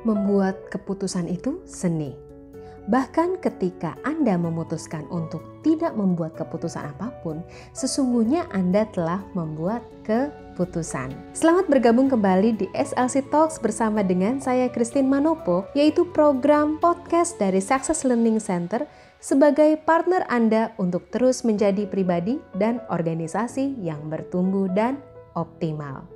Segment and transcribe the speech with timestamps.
[0.00, 2.16] Membuat keputusan itu seni.
[2.88, 7.44] Bahkan ketika Anda memutuskan untuk tidak membuat keputusan apa pun,
[7.76, 11.12] sesungguhnya Anda telah membuat keputusan.
[11.36, 17.60] Selamat bergabung kembali di SLC Talks bersama dengan saya Christine Manopo, yaitu program podcast dari
[17.60, 18.88] Success Learning Center
[19.20, 24.96] sebagai partner Anda untuk terus menjadi pribadi dan organisasi yang bertumbuh dan
[25.36, 26.08] optimal.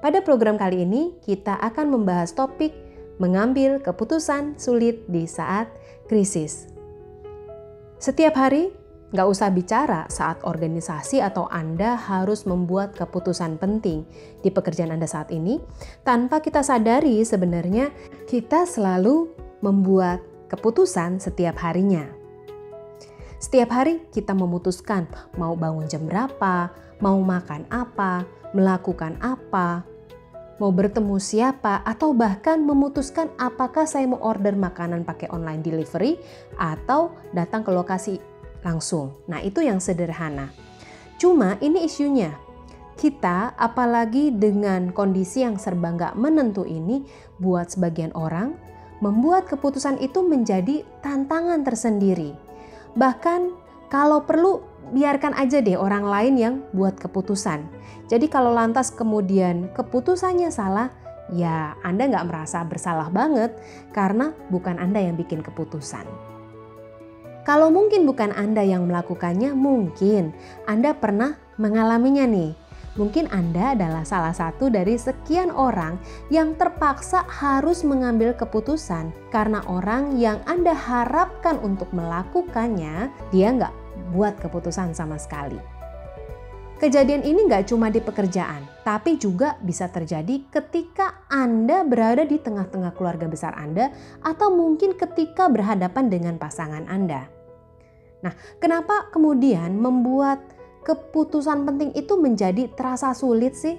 [0.00, 2.87] Pada program kali ini, kita akan membahas topik
[3.18, 5.70] mengambil keputusan sulit di saat
[6.06, 6.70] krisis.
[7.98, 8.70] Setiap hari,
[9.10, 14.06] nggak usah bicara saat organisasi atau Anda harus membuat keputusan penting
[14.40, 15.58] di pekerjaan Anda saat ini,
[16.06, 17.90] tanpa kita sadari sebenarnya
[18.30, 22.06] kita selalu membuat keputusan setiap harinya.
[23.38, 25.06] Setiap hari kita memutuskan
[25.38, 29.86] mau bangun jam berapa, mau makan apa, melakukan apa,
[30.58, 36.18] mau bertemu siapa, atau bahkan memutuskan apakah saya mau order makanan pakai online delivery
[36.58, 38.18] atau datang ke lokasi
[38.66, 39.14] langsung.
[39.30, 40.50] Nah, itu yang sederhana.
[41.18, 42.34] Cuma ini isunya.
[42.98, 47.06] Kita apalagi dengan kondisi yang serba nggak menentu ini
[47.38, 48.58] buat sebagian orang
[48.98, 52.34] membuat keputusan itu menjadi tantangan tersendiri.
[52.98, 53.54] Bahkan
[53.86, 54.60] kalau perlu
[54.92, 57.64] biarkan aja deh orang lain yang buat keputusan.
[58.08, 60.88] Jadi kalau lantas kemudian keputusannya salah,
[61.32, 63.52] ya Anda nggak merasa bersalah banget
[63.92, 66.08] karena bukan Anda yang bikin keputusan.
[67.48, 70.36] Kalau mungkin bukan Anda yang melakukannya, mungkin
[70.68, 72.52] Anda pernah mengalaminya nih.
[72.98, 76.02] Mungkin Anda adalah salah satu dari sekian orang
[76.34, 83.77] yang terpaksa harus mengambil keputusan karena orang yang Anda harapkan untuk melakukannya, dia nggak
[84.12, 85.58] buat keputusan sama sekali.
[86.78, 92.94] Kejadian ini nggak cuma di pekerjaan, tapi juga bisa terjadi ketika Anda berada di tengah-tengah
[92.94, 93.90] keluarga besar Anda
[94.22, 97.26] atau mungkin ketika berhadapan dengan pasangan Anda.
[98.22, 98.30] Nah,
[98.62, 100.38] kenapa kemudian membuat
[100.86, 103.74] keputusan penting itu menjadi terasa sulit sih?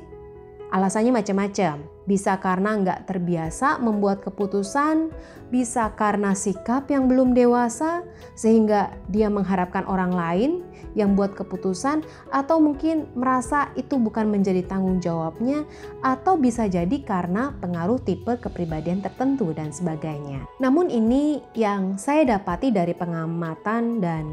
[0.68, 1.80] Alasannya macam-macam.
[2.10, 5.14] Bisa karena nggak terbiasa membuat keputusan,
[5.54, 8.02] bisa karena sikap yang belum dewasa
[8.34, 10.52] sehingga dia mengharapkan orang lain
[10.98, 12.02] yang buat keputusan
[12.34, 15.66] atau mungkin merasa itu bukan menjadi tanggung jawabnya
[16.02, 20.50] atau bisa jadi karena pengaruh tipe kepribadian tertentu dan sebagainya.
[20.58, 24.26] Namun ini yang saya dapati dari pengamatan dan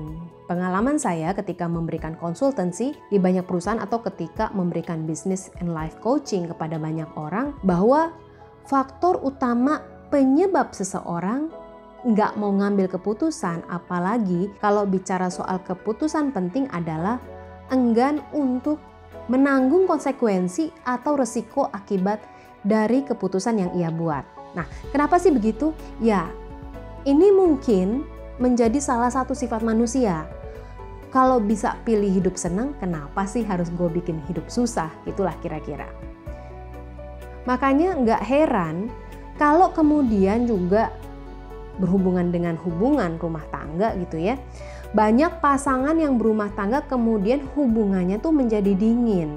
[0.46, 6.46] Pengalaman saya ketika memberikan konsultansi di banyak perusahaan atau ketika memberikan business and life coaching
[6.46, 8.14] kepada banyak orang bahwa
[8.70, 11.50] faktor utama penyebab seseorang
[12.06, 17.18] nggak mau ngambil keputusan apalagi kalau bicara soal keputusan penting adalah
[17.74, 18.78] enggan untuk
[19.26, 22.22] menanggung konsekuensi atau resiko akibat
[22.62, 24.22] dari keputusan yang ia buat.
[24.54, 25.74] Nah, kenapa sih begitu?
[25.98, 26.30] Ya,
[27.02, 28.06] ini mungkin
[28.38, 30.30] menjadi salah satu sifat manusia.
[31.10, 34.90] Kalau bisa pilih hidup senang, kenapa sih harus gue bikin hidup susah?
[35.08, 35.90] Itulah kira-kira.
[37.46, 38.90] Makanya nggak heran
[39.38, 40.90] kalau kemudian juga
[41.76, 44.36] berhubungan dengan hubungan rumah tangga gitu ya.
[44.96, 49.36] Banyak pasangan yang berumah tangga kemudian hubungannya tuh menjadi dingin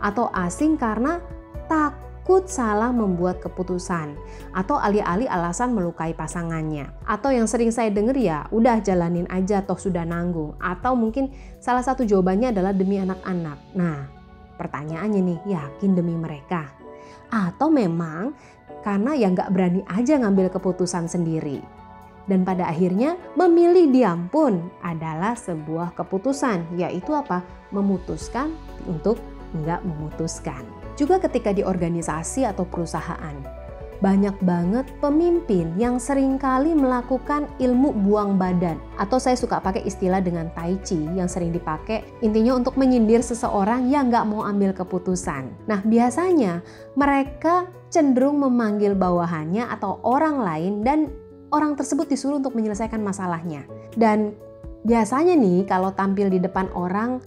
[0.00, 1.20] atau asing karena
[1.68, 4.16] takut salah membuat keputusan
[4.52, 6.90] atau alih-alih alasan melukai pasangannya.
[7.08, 10.56] Atau yang sering saya dengar ya, udah jalanin aja toh sudah nanggung.
[10.60, 11.32] Atau mungkin
[11.62, 13.58] salah satu jawabannya adalah demi anak-anak.
[13.78, 13.98] Nah,
[14.58, 16.79] pertanyaannya nih, yakin demi mereka?
[17.30, 18.34] Atau memang
[18.82, 21.62] karena ya nggak berani aja ngambil keputusan sendiri.
[22.28, 27.42] Dan pada akhirnya memilih diam pun adalah sebuah keputusan, yaitu apa?
[27.74, 28.54] Memutuskan
[28.86, 29.18] untuk
[29.50, 30.62] nggak memutuskan.
[30.94, 33.34] Juga ketika di organisasi atau perusahaan,
[34.00, 40.24] banyak banget pemimpin yang sering kali melakukan ilmu buang badan atau saya suka pakai istilah
[40.24, 45.52] dengan tai chi yang sering dipakai intinya untuk menyindir seseorang yang nggak mau ambil keputusan.
[45.68, 46.64] Nah biasanya
[46.96, 50.98] mereka cenderung memanggil bawahannya atau orang lain dan
[51.52, 53.68] orang tersebut disuruh untuk menyelesaikan masalahnya.
[53.92, 54.32] Dan
[54.86, 57.20] biasanya nih kalau tampil di depan orang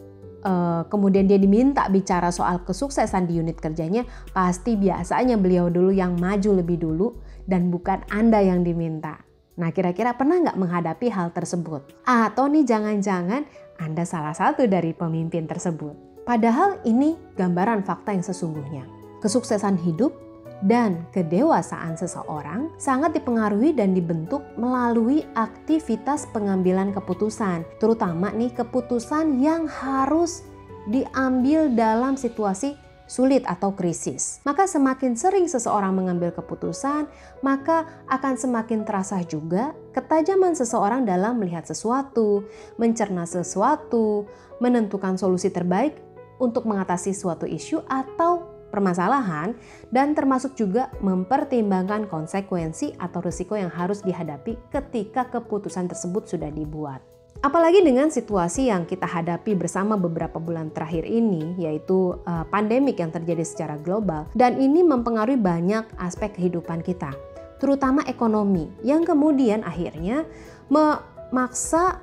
[0.44, 4.04] uh, kemudian dia diminta bicara soal kesuksesan di unit kerjanya,
[4.36, 7.08] pasti biasanya beliau dulu yang maju lebih dulu
[7.48, 9.24] dan bukan Anda yang diminta.
[9.58, 11.86] Nah kira-kira pernah nggak menghadapi hal tersebut?
[12.04, 13.46] Atau nih jangan-jangan
[13.78, 16.26] Anda salah satu dari pemimpin tersebut.
[16.28, 18.88] Padahal ini gambaran fakta yang sesungguhnya.
[19.20, 20.16] Kesuksesan hidup
[20.64, 29.68] dan kedewasaan seseorang sangat dipengaruhi dan dibentuk melalui aktivitas pengambilan keputusan, terutama nih keputusan yang
[29.68, 30.48] harus
[30.88, 34.40] diambil dalam situasi sulit atau krisis.
[34.48, 37.12] Maka semakin sering seseorang mengambil keputusan,
[37.44, 42.48] maka akan semakin terasa juga ketajaman seseorang dalam melihat sesuatu,
[42.80, 44.26] mencerna sesuatu,
[44.64, 46.00] menentukan solusi terbaik
[46.40, 49.54] untuk mengatasi suatu isu atau permasalahan
[49.94, 57.06] dan termasuk juga mempertimbangkan konsekuensi atau risiko yang harus dihadapi ketika keputusan tersebut sudah dibuat.
[57.44, 63.12] Apalagi dengan situasi yang kita hadapi bersama beberapa bulan terakhir ini, yaitu uh, pandemik yang
[63.12, 67.12] terjadi secara global, dan ini mempengaruhi banyak aspek kehidupan kita,
[67.60, 70.24] terutama ekonomi, yang kemudian akhirnya
[70.72, 72.00] memaksa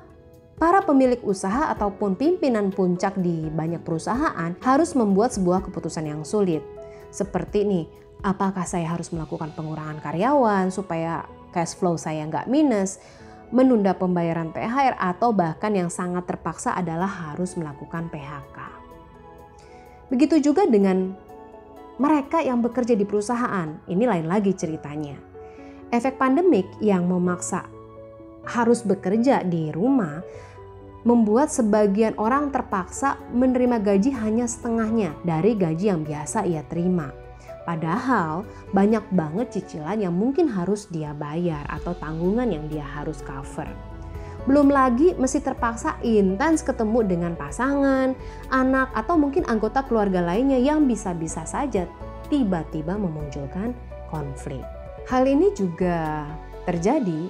[0.61, 6.61] para pemilik usaha ataupun pimpinan puncak di banyak perusahaan harus membuat sebuah keputusan yang sulit.
[7.09, 7.89] Seperti nih,
[8.21, 13.01] apakah saya harus melakukan pengurangan karyawan supaya cash flow saya nggak minus,
[13.49, 18.57] menunda pembayaran THR atau bahkan yang sangat terpaksa adalah harus melakukan PHK.
[20.13, 21.17] Begitu juga dengan
[21.97, 25.17] mereka yang bekerja di perusahaan, ini lain lagi ceritanya.
[25.89, 27.65] Efek pandemik yang memaksa
[28.45, 30.21] harus bekerja di rumah
[31.01, 37.09] membuat sebagian orang terpaksa menerima gaji hanya setengahnya dari gaji yang biasa ia terima.
[37.61, 43.69] Padahal banyak banget cicilan yang mungkin harus dia bayar atau tanggungan yang dia harus cover.
[44.49, 48.17] Belum lagi mesti terpaksa intens ketemu dengan pasangan,
[48.49, 51.85] anak, atau mungkin anggota keluarga lainnya yang bisa-bisa saja
[52.33, 53.77] tiba-tiba memunculkan
[54.09, 54.65] konflik.
[55.05, 56.25] Hal ini juga
[56.65, 57.29] terjadi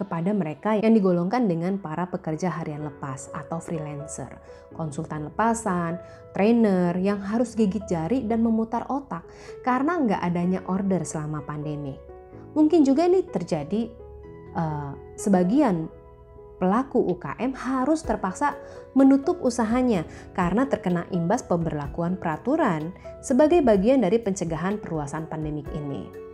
[0.00, 4.32] kepada mereka yang digolongkan dengan para pekerja harian lepas atau freelancer,
[4.72, 6.00] konsultan lepasan,
[6.32, 9.28] trainer yang harus gigit jari dan memutar otak
[9.60, 12.00] karena nggak adanya order selama pandemi.
[12.56, 13.92] Mungkin juga ini terjadi
[14.56, 15.92] uh, sebagian
[16.60, 18.56] pelaku UKM harus terpaksa
[18.92, 20.04] menutup usahanya
[20.36, 22.92] karena terkena imbas pemberlakuan peraturan
[23.24, 26.29] sebagai bagian dari pencegahan perluasan pandemik ini.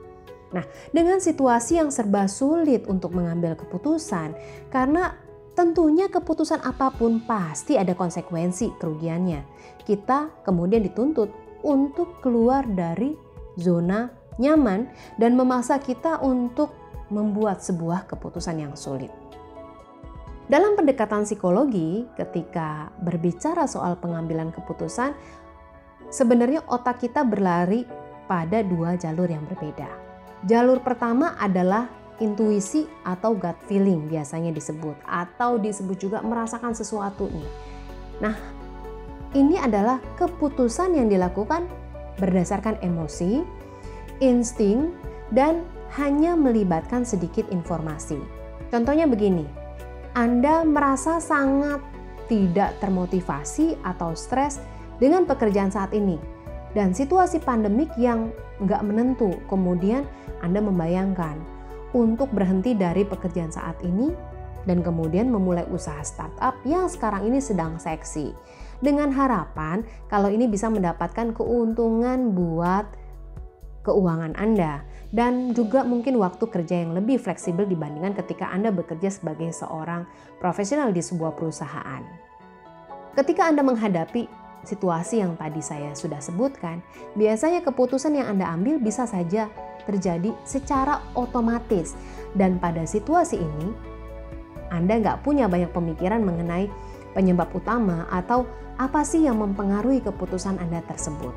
[0.54, 0.62] Nah,
[0.94, 4.36] dengan situasi yang serba sulit untuk mengambil keputusan,
[4.70, 5.18] karena
[5.56, 9.42] tentunya keputusan apa pun pasti ada konsekuensi kerugiannya.
[9.82, 11.32] Kita kemudian dituntut
[11.66, 13.16] untuk keluar dari
[13.58, 14.06] zona
[14.36, 16.70] nyaman dan memaksa kita untuk
[17.08, 19.10] membuat sebuah keputusan yang sulit.
[20.46, 25.10] Dalam pendekatan psikologi, ketika berbicara soal pengambilan keputusan,
[26.06, 27.82] sebenarnya otak kita berlari
[28.30, 30.05] pada dua jalur yang berbeda.
[30.46, 31.90] Jalur pertama adalah
[32.22, 37.50] intuisi atau gut feeling biasanya disebut atau disebut juga merasakan sesuatu nih.
[38.22, 38.36] Nah,
[39.34, 41.66] ini adalah keputusan yang dilakukan
[42.22, 43.42] berdasarkan emosi,
[44.22, 44.94] insting,
[45.34, 45.66] dan
[45.98, 48.16] hanya melibatkan sedikit informasi.
[48.70, 49.44] Contohnya begini,
[50.14, 51.82] Anda merasa sangat
[52.30, 54.62] tidak termotivasi atau stres
[55.02, 56.35] dengan pekerjaan saat ini
[56.76, 58.28] dan situasi pandemik yang
[58.60, 59.32] nggak menentu.
[59.48, 60.04] Kemudian
[60.44, 61.40] Anda membayangkan
[61.96, 64.12] untuk berhenti dari pekerjaan saat ini
[64.68, 68.36] dan kemudian memulai usaha startup yang sekarang ini sedang seksi.
[68.84, 72.84] Dengan harapan kalau ini bisa mendapatkan keuntungan buat
[73.88, 74.84] keuangan Anda
[75.16, 80.04] dan juga mungkin waktu kerja yang lebih fleksibel dibandingkan ketika Anda bekerja sebagai seorang
[80.42, 82.04] profesional di sebuah perusahaan.
[83.16, 84.35] Ketika Anda menghadapi
[84.66, 86.82] situasi yang tadi saya sudah sebutkan,
[87.14, 89.46] biasanya keputusan yang Anda ambil bisa saja
[89.86, 91.94] terjadi secara otomatis.
[92.34, 93.68] Dan pada situasi ini,
[94.68, 96.66] Anda nggak punya banyak pemikiran mengenai
[97.14, 98.44] penyebab utama atau
[98.76, 101.32] apa sih yang mempengaruhi keputusan Anda tersebut.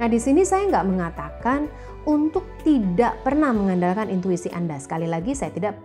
[0.00, 1.68] Nah di sini saya nggak mengatakan
[2.08, 4.80] untuk tidak pernah mengandalkan intuisi Anda.
[4.80, 5.76] Sekali lagi saya tidak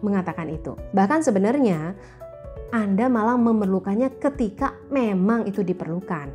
[0.00, 0.78] mengatakan itu.
[0.94, 1.96] Bahkan sebenarnya
[2.74, 6.26] anda malah memerlukannya ketika memang itu diperlukan.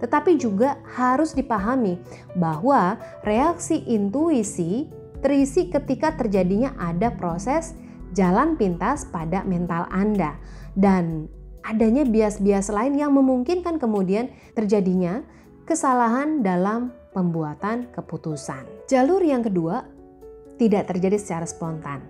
[0.00, 2.00] Tetapi juga harus dipahami
[2.32, 4.88] bahwa reaksi intuisi
[5.20, 7.76] terisi ketika terjadinya ada proses
[8.16, 10.40] jalan pintas pada mental Anda
[10.74, 11.28] dan
[11.62, 15.22] adanya bias-bias lain yang memungkinkan kemudian terjadinya
[15.68, 18.88] kesalahan dalam pembuatan keputusan.
[18.88, 19.86] Jalur yang kedua
[20.56, 22.02] tidak terjadi secara spontan.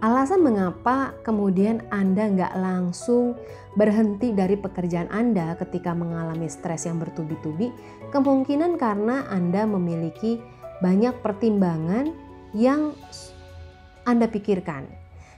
[0.00, 3.36] Alasan mengapa kemudian Anda nggak langsung
[3.76, 7.68] berhenti dari pekerjaan Anda ketika mengalami stres yang bertubi-tubi,
[8.08, 10.40] kemungkinan karena Anda memiliki
[10.80, 12.16] banyak pertimbangan
[12.56, 12.96] yang
[14.08, 14.88] Anda pikirkan.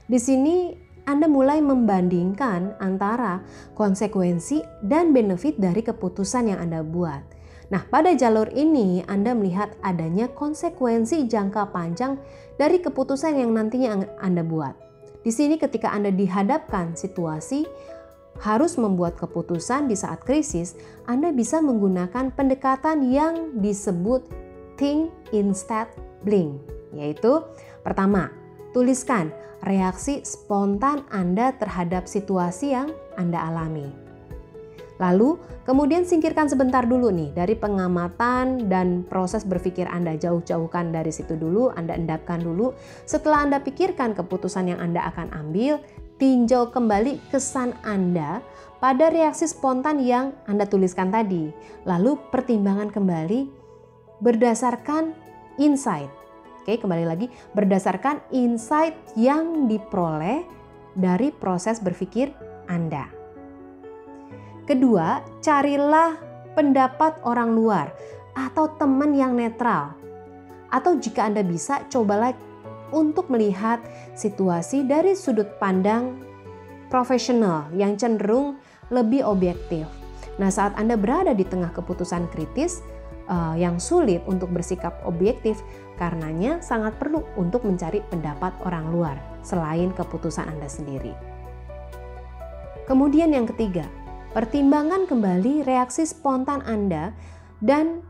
[0.07, 0.71] Di sini
[1.03, 3.43] Anda mulai membandingkan antara
[3.75, 7.32] konsekuensi dan benefit dari keputusan yang Anda buat.
[7.73, 12.21] Nah, pada jalur ini Anda melihat adanya konsekuensi jangka panjang
[12.61, 14.77] dari keputusan yang nantinya Anda buat.
[15.25, 17.65] Di sini ketika Anda dihadapkan situasi
[18.45, 20.77] harus membuat keputusan di saat krisis,
[21.09, 24.21] Anda bisa menggunakan pendekatan yang disebut
[24.77, 25.89] think instead
[26.21, 26.61] blink,
[26.93, 27.41] yaitu
[27.81, 28.29] pertama,
[28.69, 29.33] tuliskan
[29.65, 34.02] reaksi spontan Anda terhadap situasi yang Anda alami.
[35.01, 41.33] Lalu, kemudian singkirkan sebentar dulu nih dari pengamatan dan proses berpikir Anda jauh-jauhkan dari situ
[41.33, 42.77] dulu, Anda endapkan dulu.
[43.09, 45.81] Setelah Anda pikirkan keputusan yang Anda akan ambil,
[46.21, 48.45] tinjau kembali kesan Anda
[48.77, 51.49] pada reaksi spontan yang Anda tuliskan tadi.
[51.89, 53.49] Lalu pertimbangan kembali
[54.21, 55.15] berdasarkan
[55.57, 56.11] insight.
[56.63, 60.47] Oke, kembali lagi berdasarkan insight yang diperoleh
[60.95, 62.31] dari proses berpikir
[62.71, 63.22] Anda.
[64.63, 66.15] Kedua, carilah
[66.55, 67.91] pendapat orang luar
[68.31, 69.91] atau teman yang netral.
[70.71, 72.31] Atau jika Anda bisa, cobalah
[72.95, 73.83] untuk melihat
[74.15, 76.15] situasi dari sudut pandang
[76.87, 78.61] profesional yang cenderung
[78.93, 79.89] lebih objektif.
[80.39, 82.79] Nah, saat Anda berada di tengah keputusan kritis
[83.27, 85.59] uh, yang sulit untuk bersikap objektif,
[85.99, 91.13] karenanya sangat perlu untuk mencari pendapat orang luar selain keputusan Anda sendiri.
[92.87, 93.85] Kemudian yang ketiga,
[94.33, 97.13] Pertimbangan kembali reaksi spontan Anda
[97.61, 98.01] dan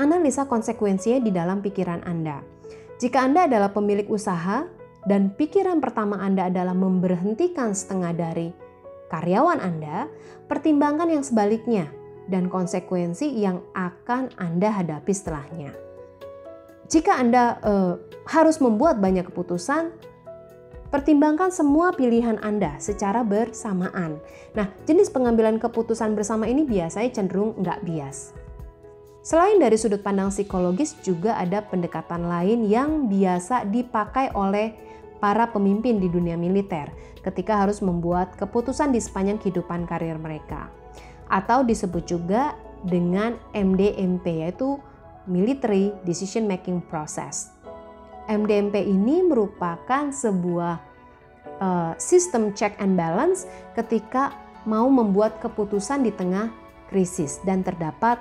[0.00, 2.40] analisa konsekuensinya di dalam pikiran Anda.
[2.96, 4.64] Jika Anda adalah pemilik usaha
[5.04, 8.56] dan pikiran pertama Anda adalah memberhentikan setengah dari
[9.12, 10.08] karyawan Anda,
[10.48, 11.92] pertimbangkan yang sebaliknya
[12.24, 15.76] dan konsekuensi yang akan Anda hadapi setelahnya.
[16.88, 17.94] Jika Anda eh,
[18.32, 19.92] harus membuat banyak keputusan,
[20.86, 24.22] Pertimbangkan semua pilihan Anda secara bersamaan.
[24.54, 28.30] Nah, jenis pengambilan keputusan bersama ini biasanya cenderung nggak bias.
[29.26, 34.78] Selain dari sudut pandang psikologis, juga ada pendekatan lain yang biasa dipakai oleh
[35.18, 36.86] para pemimpin di dunia militer
[37.26, 40.70] ketika harus membuat keputusan di sepanjang kehidupan karir mereka.
[41.26, 42.54] Atau disebut juga
[42.86, 44.78] dengan MDMP yaitu
[45.26, 47.55] Military Decision Making Process.
[48.26, 50.74] MDMP ini merupakan sebuah
[51.62, 53.46] uh, sistem check and balance
[53.78, 54.34] ketika
[54.66, 56.50] mau membuat keputusan di tengah
[56.90, 58.18] krisis dan terdapat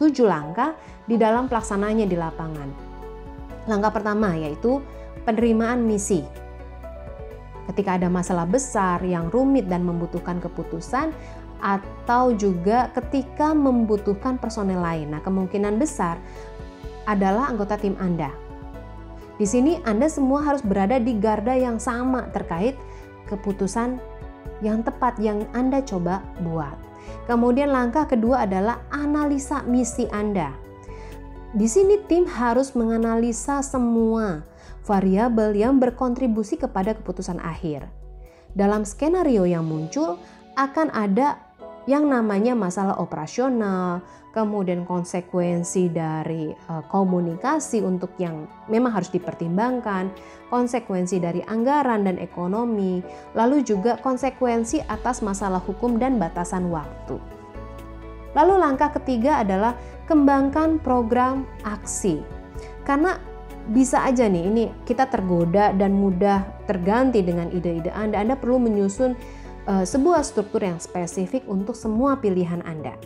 [0.00, 0.72] tujuh langkah
[1.04, 2.68] di dalam pelaksananya di lapangan.
[3.68, 4.80] Langkah pertama yaitu
[5.28, 6.24] penerimaan misi.
[7.68, 11.12] Ketika ada masalah besar yang rumit dan membutuhkan keputusan,
[11.58, 15.10] atau juga ketika membutuhkan personel lain.
[15.10, 16.16] Nah, kemungkinan besar
[17.04, 18.47] adalah anggota tim Anda
[19.38, 22.74] di sini Anda semua harus berada di garda yang sama terkait
[23.30, 24.02] keputusan
[24.58, 26.74] yang tepat yang Anda coba buat.
[27.30, 30.50] Kemudian langkah kedua adalah analisa misi Anda.
[31.54, 34.44] Di sini tim harus menganalisa semua
[34.84, 37.88] variabel yang berkontribusi kepada keputusan akhir.
[38.52, 40.18] Dalam skenario yang muncul
[40.58, 41.47] akan ada
[41.88, 44.04] yang namanya masalah operasional,
[44.36, 50.12] kemudian konsekuensi dari uh, komunikasi untuk yang memang harus dipertimbangkan,
[50.52, 53.00] konsekuensi dari anggaran dan ekonomi,
[53.32, 57.16] lalu juga konsekuensi atas masalah hukum dan batasan waktu.
[58.36, 59.72] Lalu langkah ketiga adalah
[60.04, 62.20] kembangkan program aksi.
[62.84, 63.16] Karena
[63.68, 68.20] bisa aja nih ini kita tergoda dan mudah terganti dengan ide-ide Anda.
[68.20, 69.12] Anda perlu menyusun
[69.68, 72.96] uh, sebuah struktur yang spesifik untuk semua pilihan Anda.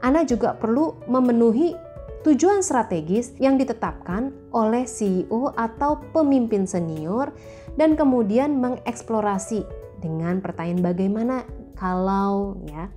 [0.00, 1.76] Anda juga perlu memenuhi
[2.24, 7.32] tujuan strategis yang ditetapkan oleh CEO atau pemimpin senior
[7.76, 9.64] dan kemudian mengeksplorasi
[10.00, 11.36] dengan pertanyaan bagaimana
[11.76, 12.92] kalau ya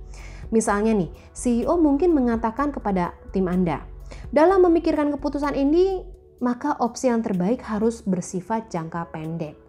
[0.52, 3.80] misalnya nih CEO mungkin mengatakan kepada tim Anda
[4.28, 6.04] dalam memikirkan keputusan ini
[6.44, 9.63] maka opsi yang terbaik harus bersifat jangka pendek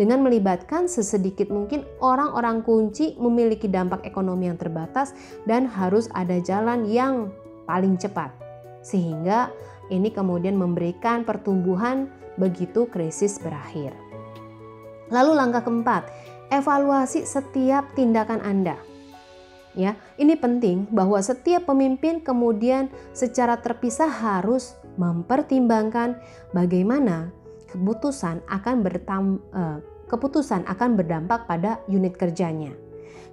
[0.00, 5.12] dengan melibatkan sesedikit mungkin orang-orang kunci memiliki dampak ekonomi yang terbatas
[5.44, 7.28] dan harus ada jalan yang
[7.68, 8.32] paling cepat.
[8.80, 9.52] Sehingga
[9.92, 12.08] ini kemudian memberikan pertumbuhan
[12.40, 13.92] begitu krisis berakhir.
[15.12, 16.08] Lalu langkah keempat,
[16.48, 18.80] evaluasi setiap tindakan Anda.
[19.76, 26.18] Ya, ini penting bahwa setiap pemimpin kemudian secara terpisah harus mempertimbangkan
[26.56, 27.30] bagaimana
[27.72, 29.78] keputusan akan bertam, uh,
[30.10, 32.74] keputusan akan berdampak pada unit kerjanya.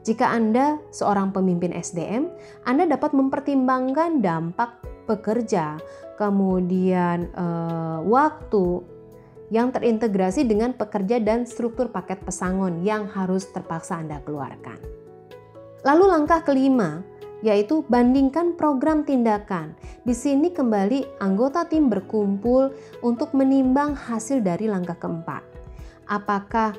[0.06, 2.32] Jika Anda seorang pemimpin SDM,
[2.64, 5.76] Anda dapat mempertimbangkan dampak pekerja,
[6.16, 8.86] kemudian uh, waktu
[9.48, 14.80] yang terintegrasi dengan pekerja dan struktur paket pesangon yang harus terpaksa Anda keluarkan.
[15.88, 17.00] Lalu langkah kelima,
[17.46, 19.78] yaitu bandingkan program tindakan.
[20.02, 22.74] Di sini kembali anggota tim berkumpul
[23.06, 25.46] untuk menimbang hasil dari langkah keempat.
[26.08, 26.74] Apakah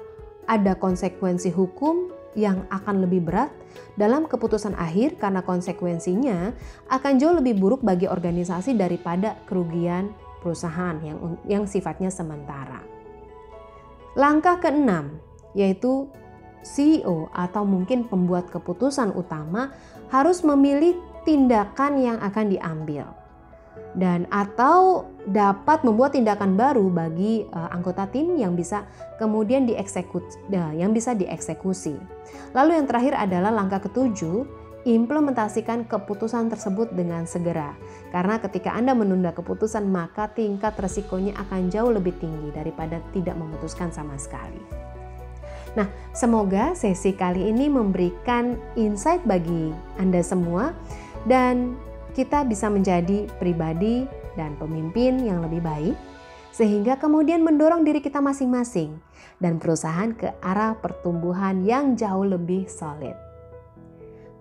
[0.48, 3.50] ada konsekuensi hukum yang akan lebih berat
[3.98, 6.54] dalam keputusan akhir karena konsekuensinya
[6.88, 12.80] akan jauh lebih buruk bagi organisasi daripada kerugian perusahaan yang yang sifatnya sementara.
[14.14, 15.18] Langkah keenam
[15.52, 16.06] yaitu
[16.66, 19.72] CEO atau mungkin pembuat keputusan utama
[20.08, 23.18] harus memilih tindakan yang akan diambil
[23.96, 28.84] dan atau dapat membuat tindakan baru bagi uh, anggota tim yang bisa
[29.16, 31.96] kemudian dieksekusi, uh, yang bisa dieksekusi.
[32.52, 34.44] Lalu yang terakhir adalah langkah ketujuh,
[34.88, 37.76] implementasikan keputusan tersebut dengan segera.
[38.14, 43.92] Karena ketika Anda menunda keputusan, maka tingkat resikonya akan jauh lebih tinggi daripada tidak memutuskan
[43.92, 44.77] sama sekali.
[45.76, 50.72] Nah, semoga sesi kali ini memberikan insight bagi Anda semua
[51.28, 51.76] dan
[52.16, 55.96] kita bisa menjadi pribadi dan pemimpin yang lebih baik,
[56.54, 58.96] sehingga kemudian mendorong diri kita masing-masing
[59.38, 63.14] dan perusahaan ke arah pertumbuhan yang jauh lebih solid.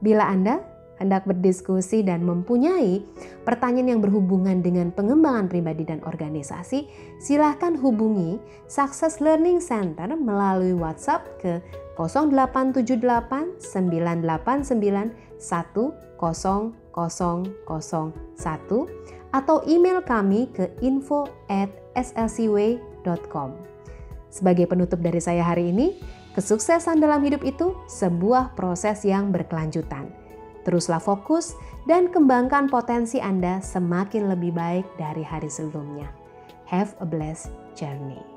[0.01, 0.62] Bila Anda
[0.98, 3.01] hendak berdiskusi dan mempunyai
[3.46, 6.89] pertanyaan yang berhubungan dengan pengembangan pribadi dan organisasi,
[7.22, 11.62] silahkan hubungi Success Learning Center melalui WhatsApp ke
[11.98, 15.98] 0878 989 10
[19.34, 21.70] atau email kami ke info at.
[24.30, 25.98] Sebagai penutup dari saya hari ini,
[26.38, 30.26] kesuksesan dalam hidup itu sebuah proses yang berkelanjutan.
[30.68, 31.56] Teruslah fokus
[31.88, 36.12] dan kembangkan potensi Anda semakin lebih baik dari hari sebelumnya.
[36.68, 38.37] Have a blessed journey.